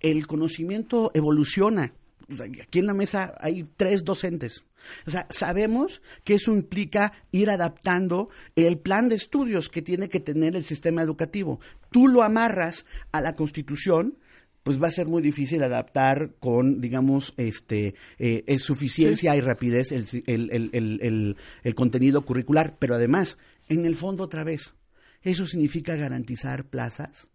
el 0.00 0.26
conocimiento 0.26 1.10
evoluciona. 1.14 1.92
Aquí 2.62 2.78
en 2.78 2.86
la 2.86 2.94
mesa 2.94 3.34
hay 3.40 3.66
tres 3.76 4.04
docentes. 4.04 4.64
O 5.06 5.10
sea, 5.10 5.26
sabemos 5.30 6.00
que 6.24 6.34
eso 6.34 6.52
implica 6.52 7.12
ir 7.32 7.50
adaptando 7.50 8.30
el 8.56 8.78
plan 8.78 9.08
de 9.08 9.16
estudios 9.16 9.68
que 9.68 9.82
tiene 9.82 10.08
que 10.08 10.20
tener 10.20 10.56
el 10.56 10.64
sistema 10.64 11.02
educativo. 11.02 11.60
Tú 11.90 12.08
lo 12.08 12.22
amarras 12.22 12.86
a 13.12 13.20
la 13.20 13.36
Constitución, 13.36 14.18
pues 14.62 14.80
va 14.82 14.88
a 14.88 14.92
ser 14.92 15.06
muy 15.06 15.22
difícil 15.22 15.62
adaptar 15.62 16.34
con, 16.38 16.80
digamos, 16.80 17.34
este, 17.36 17.94
eh, 18.18 18.58
suficiencia 18.58 19.34
y 19.36 19.40
rapidez 19.40 19.90
el- 19.92 20.06
el- 20.26 20.70
el- 20.72 21.36
el 21.62 21.74
contenido 21.74 22.24
curricular. 22.24 22.76
Pero 22.78 22.94
además, 22.94 23.38
en 23.68 23.84
el 23.86 23.96
fondo 23.96 24.24
otra 24.24 24.44
vez, 24.44 24.74
eso 25.22 25.46
significa 25.46 25.96
garantizar 25.96 26.64
plazas 26.64 27.28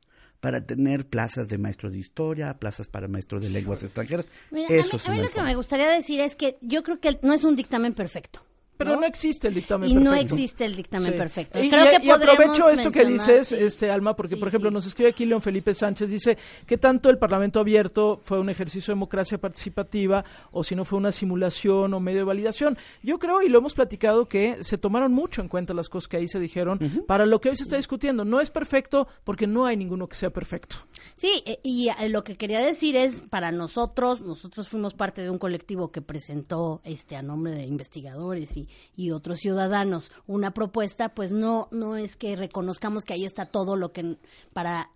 para 0.45 0.61
tener 0.61 1.07
plazas 1.07 1.47
de 1.47 1.57
maestros 1.57 1.93
de 1.93 1.97
historia, 1.97 2.53
plazas 2.59 2.87
para 2.87 3.07
maestros 3.07 3.41
de 3.41 3.49
lenguas 3.49 3.81
extranjeras. 3.81 4.27
Mira, 4.51 4.67
a 4.67 4.71
mí, 4.73 4.77
eso 4.77 4.97
a 4.97 4.99
es 4.99 5.09
mí 5.09 5.17
lo 5.17 5.27
que 5.27 5.41
me 5.41 5.55
gustaría 5.55 5.89
decir 5.89 6.19
es 6.19 6.35
que 6.35 6.59
yo 6.61 6.83
creo 6.83 6.99
que 6.99 7.17
no 7.23 7.33
es 7.33 7.43
un 7.43 7.55
dictamen 7.55 7.95
perfecto. 7.95 8.41
Pero 8.77 8.95
no, 8.99 9.05
existe 9.05 9.47
el 9.47 9.53
dictamen 9.53 9.89
y 9.89 9.93
perfecto. 9.93 10.11
no 10.13 10.19
existe 10.19 10.65
el 10.65 10.75
dictamen 10.75 11.11
Sí. 11.13 11.17
perfecto. 11.17 11.63
Y, 11.63 11.69
Creo 11.69 11.85
y- 11.85 11.97
que 11.99 12.05
y 12.05 12.09
aprovecho 12.09 12.69
esto 12.69 12.91
que 12.91 13.05
dices, 13.05 13.47
sí. 13.47 13.55
este 13.59 13.89
Alma, 13.89 14.15
porque 14.15 14.35
Sí, 14.35 14.39
por 14.39 14.49
ejemplo 14.49 14.69
sí. 14.69 14.73
nos 14.73 14.85
escribe 14.85 15.09
aquí 15.11 15.25
León 15.25 15.41
Felipe 15.41 15.73
Sánchez, 15.73 16.09
dice 16.09 16.37
que 16.65 16.77
tanto 16.77 17.09
el 17.09 17.17
Parlamento 17.17 17.59
abierto 17.59 18.19
fue 18.23 18.39
un 18.39 18.49
ejercicio 18.49 18.91
de 18.91 18.95
democracia 18.95 19.37
participativa 19.37 20.23
o 20.51 20.63
si 20.63 20.75
no 20.75 20.85
fue 20.85 20.97
una 20.99 21.11
simulación 21.11 21.93
o 21.93 21.99
medio 21.99 22.19
de 22.19 22.25
validación. 22.25 22.77
Yo 23.03 23.19
creo, 23.19 23.41
y 23.41 23.49
lo 23.49 23.59
hemos 23.59 23.73
platicado, 23.73 24.27
que 24.27 24.63
se 24.63 24.77
tomaron 24.77 25.13
mucho 25.13 25.41
en 25.41 25.47
cuenta 25.47 25.73
las 25.73 25.89
cosas 25.89 26.07
que 26.07 26.17
ahí 26.17 26.27
se 26.27 26.39
dijeron 26.39 26.79
para 27.07 27.25
lo 27.25 27.39
que 27.39 27.49
hoy 27.49 27.55
se 27.55 27.63
está 27.63 27.77
discutiendo. 27.77 28.25
No 28.25 28.41
es 28.41 28.49
perfecto 28.51 29.07
porque 29.23 29.47
no 29.47 29.65
hay 29.65 29.77
ninguno 29.77 30.07
que 30.07 30.15
sea 30.15 30.29
perfecto. 30.31 30.77
Sí, 31.15 31.43
eh, 31.45 31.59
y 31.63 31.87
eh, 31.89 32.09
lo 32.09 32.23
que 32.25 32.35
quería 32.35 32.59
decir 32.59 32.95
es, 32.97 33.21
para 33.29 33.51
nosotros, 33.51 34.21
nosotros 34.21 34.67
fuimos 34.67 34.93
parte 34.93 35.21
de 35.21 35.29
un 35.29 35.37
colectivo 35.37 35.89
que 35.91 36.01
presentó 36.01 36.81
este 36.83 37.15
a 37.15 37.21
nombre 37.21 37.53
de 37.53 37.63
investigadores 37.65 38.57
y, 38.57 38.64
y 38.95 39.11
otros 39.11 39.39
ciudadanos 39.39 40.11
una 40.27 40.51
propuesta, 40.51 41.09
pues 41.09 41.31
no, 41.31 41.67
no 41.71 41.95
es 41.97 42.15
que 42.15 42.35
reconozcamos 42.35 43.03
que 43.05 43.13
ahí 43.13 43.25
está 43.25 43.45
todo 43.45 43.75
lo 43.75 43.91
que 43.91 44.17
para 44.53 44.89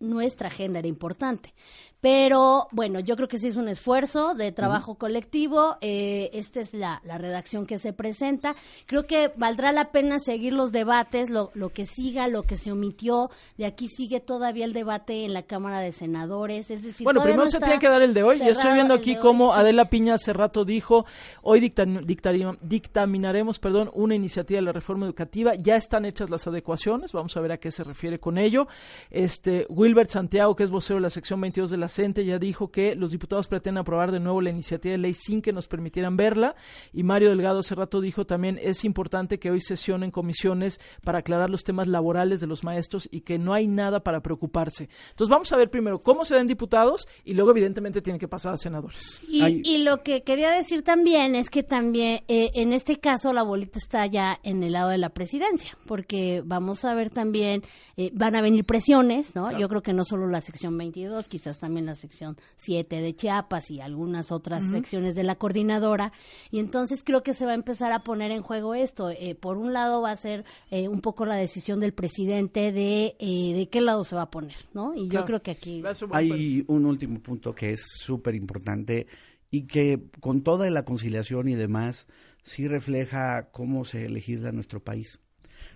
nuestra 0.00 0.48
agenda 0.48 0.78
era 0.80 0.88
importante. 0.88 1.54
Pero 2.00 2.68
bueno, 2.72 3.00
yo 3.00 3.16
creo 3.16 3.26
que 3.26 3.38
sí 3.38 3.48
es 3.48 3.56
un 3.56 3.68
esfuerzo 3.68 4.34
de 4.34 4.52
trabajo 4.52 4.94
colectivo. 4.96 5.76
eh, 5.80 6.30
esta 6.34 6.60
es 6.60 6.74
la, 6.74 7.00
la 7.04 7.18
redacción 7.18 7.66
que 7.66 7.78
se 7.78 7.92
presenta. 7.92 8.54
Creo 8.86 9.06
que 9.06 9.32
valdrá 9.36 9.72
la 9.72 9.90
pena 9.90 10.20
seguir 10.20 10.52
los 10.52 10.70
debates, 10.72 11.30
lo, 11.30 11.50
lo 11.54 11.70
que 11.70 11.86
siga, 11.86 12.28
lo 12.28 12.42
que 12.44 12.58
se 12.58 12.70
omitió. 12.70 13.30
De 13.56 13.64
aquí 13.64 13.88
sigue 13.88 14.20
todavía 14.20 14.66
el 14.66 14.72
debate 14.74 15.24
en 15.24 15.32
la 15.32 15.42
Cámara 15.44 15.80
de 15.80 15.90
Senadores. 15.90 16.70
Es 16.70 16.82
decir, 16.84 17.02
Bueno, 17.02 17.22
primero 17.22 17.44
no 17.44 17.50
se 17.50 17.58
tiene 17.58 17.78
que 17.80 17.88
dar 17.88 18.02
el 18.02 18.14
de 18.14 18.22
hoy. 18.22 18.38
Yo 18.38 18.50
estoy 18.52 18.74
viendo 18.74 18.94
aquí 18.94 19.14
hoy, 19.16 19.20
cómo. 19.22 19.54
Adela 19.54 19.86
Piña 19.88 20.14
hace 20.14 20.32
rato 20.34 20.64
dijo, 20.64 21.06
hoy 21.42 21.60
dictan- 21.60 22.04
dictari- 22.04 22.58
dictaminaremos 23.06 23.60
perdón, 23.60 23.88
una 23.94 24.16
iniciativa 24.16 24.58
de 24.58 24.62
la 24.62 24.72
reforma 24.72 25.06
educativa. 25.06 25.54
Ya 25.54 25.76
están 25.76 26.04
hechas 26.04 26.28
las 26.28 26.48
adecuaciones. 26.48 27.12
Vamos 27.12 27.36
a 27.36 27.40
ver 27.40 27.52
a 27.52 27.58
qué 27.58 27.70
se 27.70 27.84
refiere 27.84 28.18
con 28.18 28.36
ello. 28.36 28.66
Este 29.12 29.64
Wilbert 29.68 30.10
Santiago, 30.10 30.56
que 30.56 30.64
es 30.64 30.70
vocero 30.70 30.96
de 30.96 31.02
la 31.02 31.10
sección 31.10 31.40
22 31.40 31.70
de 31.70 31.76
la 31.76 31.88
CENTE, 31.88 32.24
ya 32.24 32.40
dijo 32.40 32.72
que 32.72 32.96
los 32.96 33.12
diputados 33.12 33.46
pretenden 33.46 33.78
aprobar 33.78 34.10
de 34.10 34.18
nuevo 34.18 34.40
la 34.40 34.50
iniciativa 34.50 34.92
de 34.92 34.98
ley 34.98 35.14
sin 35.14 35.40
que 35.40 35.52
nos 35.52 35.68
permitieran 35.68 36.16
verla. 36.16 36.56
Y 36.92 37.04
Mario 37.04 37.28
Delgado 37.28 37.60
hace 37.60 37.76
rato 37.76 38.00
dijo 38.00 38.26
también 38.26 38.58
es 38.60 38.84
importante 38.84 39.38
que 39.38 39.52
hoy 39.52 39.60
sesionen 39.60 40.10
comisiones 40.10 40.80
para 41.04 41.18
aclarar 41.18 41.48
los 41.48 41.62
temas 41.62 41.86
laborales 41.86 42.40
de 42.40 42.48
los 42.48 42.64
maestros 42.64 43.08
y 43.12 43.20
que 43.20 43.38
no 43.38 43.54
hay 43.54 43.68
nada 43.68 44.00
para 44.00 44.20
preocuparse. 44.20 44.88
Entonces 45.10 45.30
vamos 45.30 45.52
a 45.52 45.56
ver 45.56 45.70
primero 45.70 46.00
cómo 46.00 46.24
se 46.24 46.34
dan 46.34 46.48
diputados 46.48 47.06
y 47.24 47.34
luego 47.34 47.52
evidentemente 47.52 48.02
tienen 48.02 48.18
que 48.18 48.26
pasar 48.26 48.54
a 48.54 48.56
senadores. 48.56 49.22
Y 49.28 49.84
lo 49.84 50.02
que 50.02 50.24
quería 50.24 50.50
decir 50.50 50.82
también 50.82 51.36
es 51.36 51.50
que 51.50 51.62
también, 51.62 52.24
eh, 52.26 52.50
en 52.54 52.72
este 52.72 52.95
caso, 52.98 53.32
la 53.32 53.42
bolita 53.42 53.78
está 53.78 54.06
ya 54.06 54.38
en 54.42 54.62
el 54.62 54.72
lado 54.72 54.90
de 54.90 54.98
la 54.98 55.10
presidencia, 55.10 55.76
porque 55.86 56.42
vamos 56.44 56.84
a 56.84 56.94
ver 56.94 57.10
también, 57.10 57.62
eh, 57.96 58.10
van 58.14 58.36
a 58.36 58.40
venir 58.40 58.64
presiones, 58.64 59.34
¿no? 59.34 59.56
Yo 59.58 59.68
creo 59.68 59.82
que 59.82 59.92
no 59.92 60.04
solo 60.04 60.26
la 60.26 60.40
sección 60.40 60.76
22, 60.76 61.28
quizás 61.28 61.58
también 61.58 61.86
la 61.86 61.94
sección 61.94 62.36
7 62.56 63.00
de 63.00 63.14
Chiapas 63.14 63.70
y 63.70 63.80
algunas 63.80 64.32
otras 64.32 64.64
secciones 64.70 65.14
de 65.14 65.22
la 65.24 65.36
coordinadora, 65.36 66.12
y 66.50 66.58
entonces 66.58 67.02
creo 67.02 67.22
que 67.22 67.34
se 67.34 67.44
va 67.44 67.52
a 67.52 67.54
empezar 67.54 67.92
a 67.92 68.00
poner 68.00 68.30
en 68.30 68.42
juego 68.42 68.74
esto. 68.74 69.10
Eh, 69.10 69.34
por 69.34 69.56
un 69.56 69.72
lado 69.72 70.02
va 70.02 70.10
a 70.10 70.16
ser 70.16 70.44
eh, 70.70 70.88
un 70.88 71.00
poco 71.00 71.26
la 71.26 71.36
decisión 71.36 71.80
del 71.80 71.92
presidente 71.92 72.72
de, 72.72 73.16
eh, 73.18 73.52
de 73.54 73.68
qué 73.68 73.80
lado 73.80 74.04
se 74.04 74.16
va 74.16 74.22
a 74.22 74.30
poner, 74.30 74.56
¿no? 74.72 74.94
Y 74.94 75.08
yo 75.08 75.24
creo 75.24 75.42
que 75.42 75.50
aquí... 75.52 75.82
Hay 76.12 76.64
un 76.68 76.86
último 76.86 77.20
punto 77.20 77.54
que 77.54 77.72
es 77.72 77.84
súper 78.00 78.34
importante 78.34 79.06
y 79.50 79.66
que 79.66 80.02
con 80.20 80.42
toda 80.42 80.68
la 80.70 80.84
conciliación 80.84 81.48
y 81.48 81.54
demás 81.54 82.06
sí 82.42 82.68
refleja 82.68 83.50
cómo 83.50 83.84
se 83.84 84.08
legisla 84.08 84.52
nuestro 84.52 84.82
país. 84.82 85.20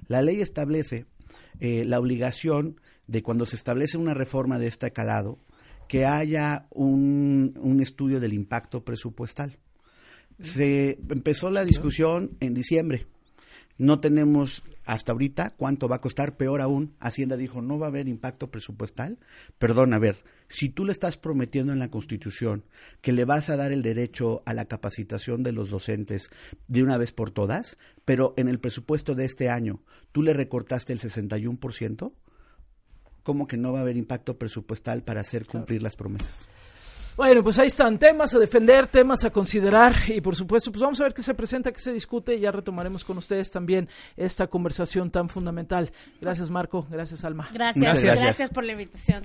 La 0.06 0.22
ley 0.22 0.40
establece 0.40 1.06
eh, 1.58 1.84
la 1.84 1.98
obligación 1.98 2.80
de 3.06 3.22
cuando 3.22 3.46
se 3.46 3.56
establece 3.56 3.98
una 3.98 4.14
reforma 4.14 4.58
de 4.58 4.66
este 4.66 4.92
calado 4.92 5.38
que 5.88 6.06
haya 6.06 6.66
un, 6.70 7.58
un 7.60 7.80
estudio 7.80 8.20
del 8.20 8.32
impacto 8.32 8.84
presupuestal. 8.84 9.58
Se 10.40 10.98
empezó 11.08 11.50
la 11.50 11.64
discusión 11.64 12.36
en 12.40 12.54
diciembre. 12.54 13.06
No 13.76 13.98
tenemos 13.98 14.62
hasta 14.90 15.12
ahorita 15.12 15.50
cuánto 15.50 15.86
va 15.86 15.96
a 15.96 16.00
costar, 16.00 16.36
peor 16.36 16.60
aún, 16.60 16.96
Hacienda 16.98 17.36
dijo, 17.36 17.62
no 17.62 17.78
va 17.78 17.86
a 17.86 17.90
haber 17.90 18.08
impacto 18.08 18.50
presupuestal. 18.50 19.20
Perdón, 19.56 19.94
a 19.94 20.00
ver, 20.00 20.16
si 20.48 20.68
tú 20.68 20.84
le 20.84 20.90
estás 20.90 21.16
prometiendo 21.16 21.72
en 21.72 21.78
la 21.78 21.92
Constitución 21.92 22.64
que 23.00 23.12
le 23.12 23.24
vas 23.24 23.50
a 23.50 23.56
dar 23.56 23.70
el 23.70 23.82
derecho 23.82 24.42
a 24.46 24.52
la 24.52 24.64
capacitación 24.64 25.44
de 25.44 25.52
los 25.52 25.70
docentes 25.70 26.28
de 26.66 26.82
una 26.82 26.98
vez 26.98 27.12
por 27.12 27.30
todas, 27.30 27.76
pero 28.04 28.34
en 28.36 28.48
el 28.48 28.58
presupuesto 28.58 29.14
de 29.14 29.26
este 29.26 29.48
año 29.48 29.80
tú 30.10 30.24
le 30.24 30.32
recortaste 30.32 30.92
el 30.92 30.98
61%, 30.98 32.12
¿cómo 33.22 33.46
que 33.46 33.56
no 33.56 33.72
va 33.72 33.78
a 33.78 33.82
haber 33.82 33.96
impacto 33.96 34.38
presupuestal 34.38 35.04
para 35.04 35.20
hacer 35.20 35.46
cumplir 35.46 35.84
las 35.84 35.94
promesas? 35.94 36.48
Bueno, 37.16 37.42
pues 37.42 37.58
ahí 37.58 37.66
están 37.66 37.98
temas 37.98 38.34
a 38.34 38.38
defender, 38.38 38.86
temas 38.86 39.24
a 39.24 39.30
considerar 39.30 39.94
y 40.08 40.20
por 40.20 40.36
supuesto, 40.36 40.70
pues 40.70 40.82
vamos 40.82 41.00
a 41.00 41.04
ver 41.04 41.14
qué 41.14 41.22
se 41.22 41.34
presenta, 41.34 41.72
qué 41.72 41.80
se 41.80 41.92
discute 41.92 42.34
y 42.34 42.40
ya 42.40 42.50
retomaremos 42.50 43.04
con 43.04 43.18
ustedes 43.18 43.50
también 43.50 43.88
esta 44.16 44.46
conversación 44.46 45.10
tan 45.10 45.28
fundamental. 45.28 45.90
Gracias 46.20 46.50
Marco, 46.50 46.86
gracias 46.90 47.24
Alma. 47.24 47.48
Gracias, 47.52 47.82
gracias, 47.82 48.22
gracias. 48.22 48.50
por 48.50 48.64
la 48.64 48.72
invitación. 48.72 49.24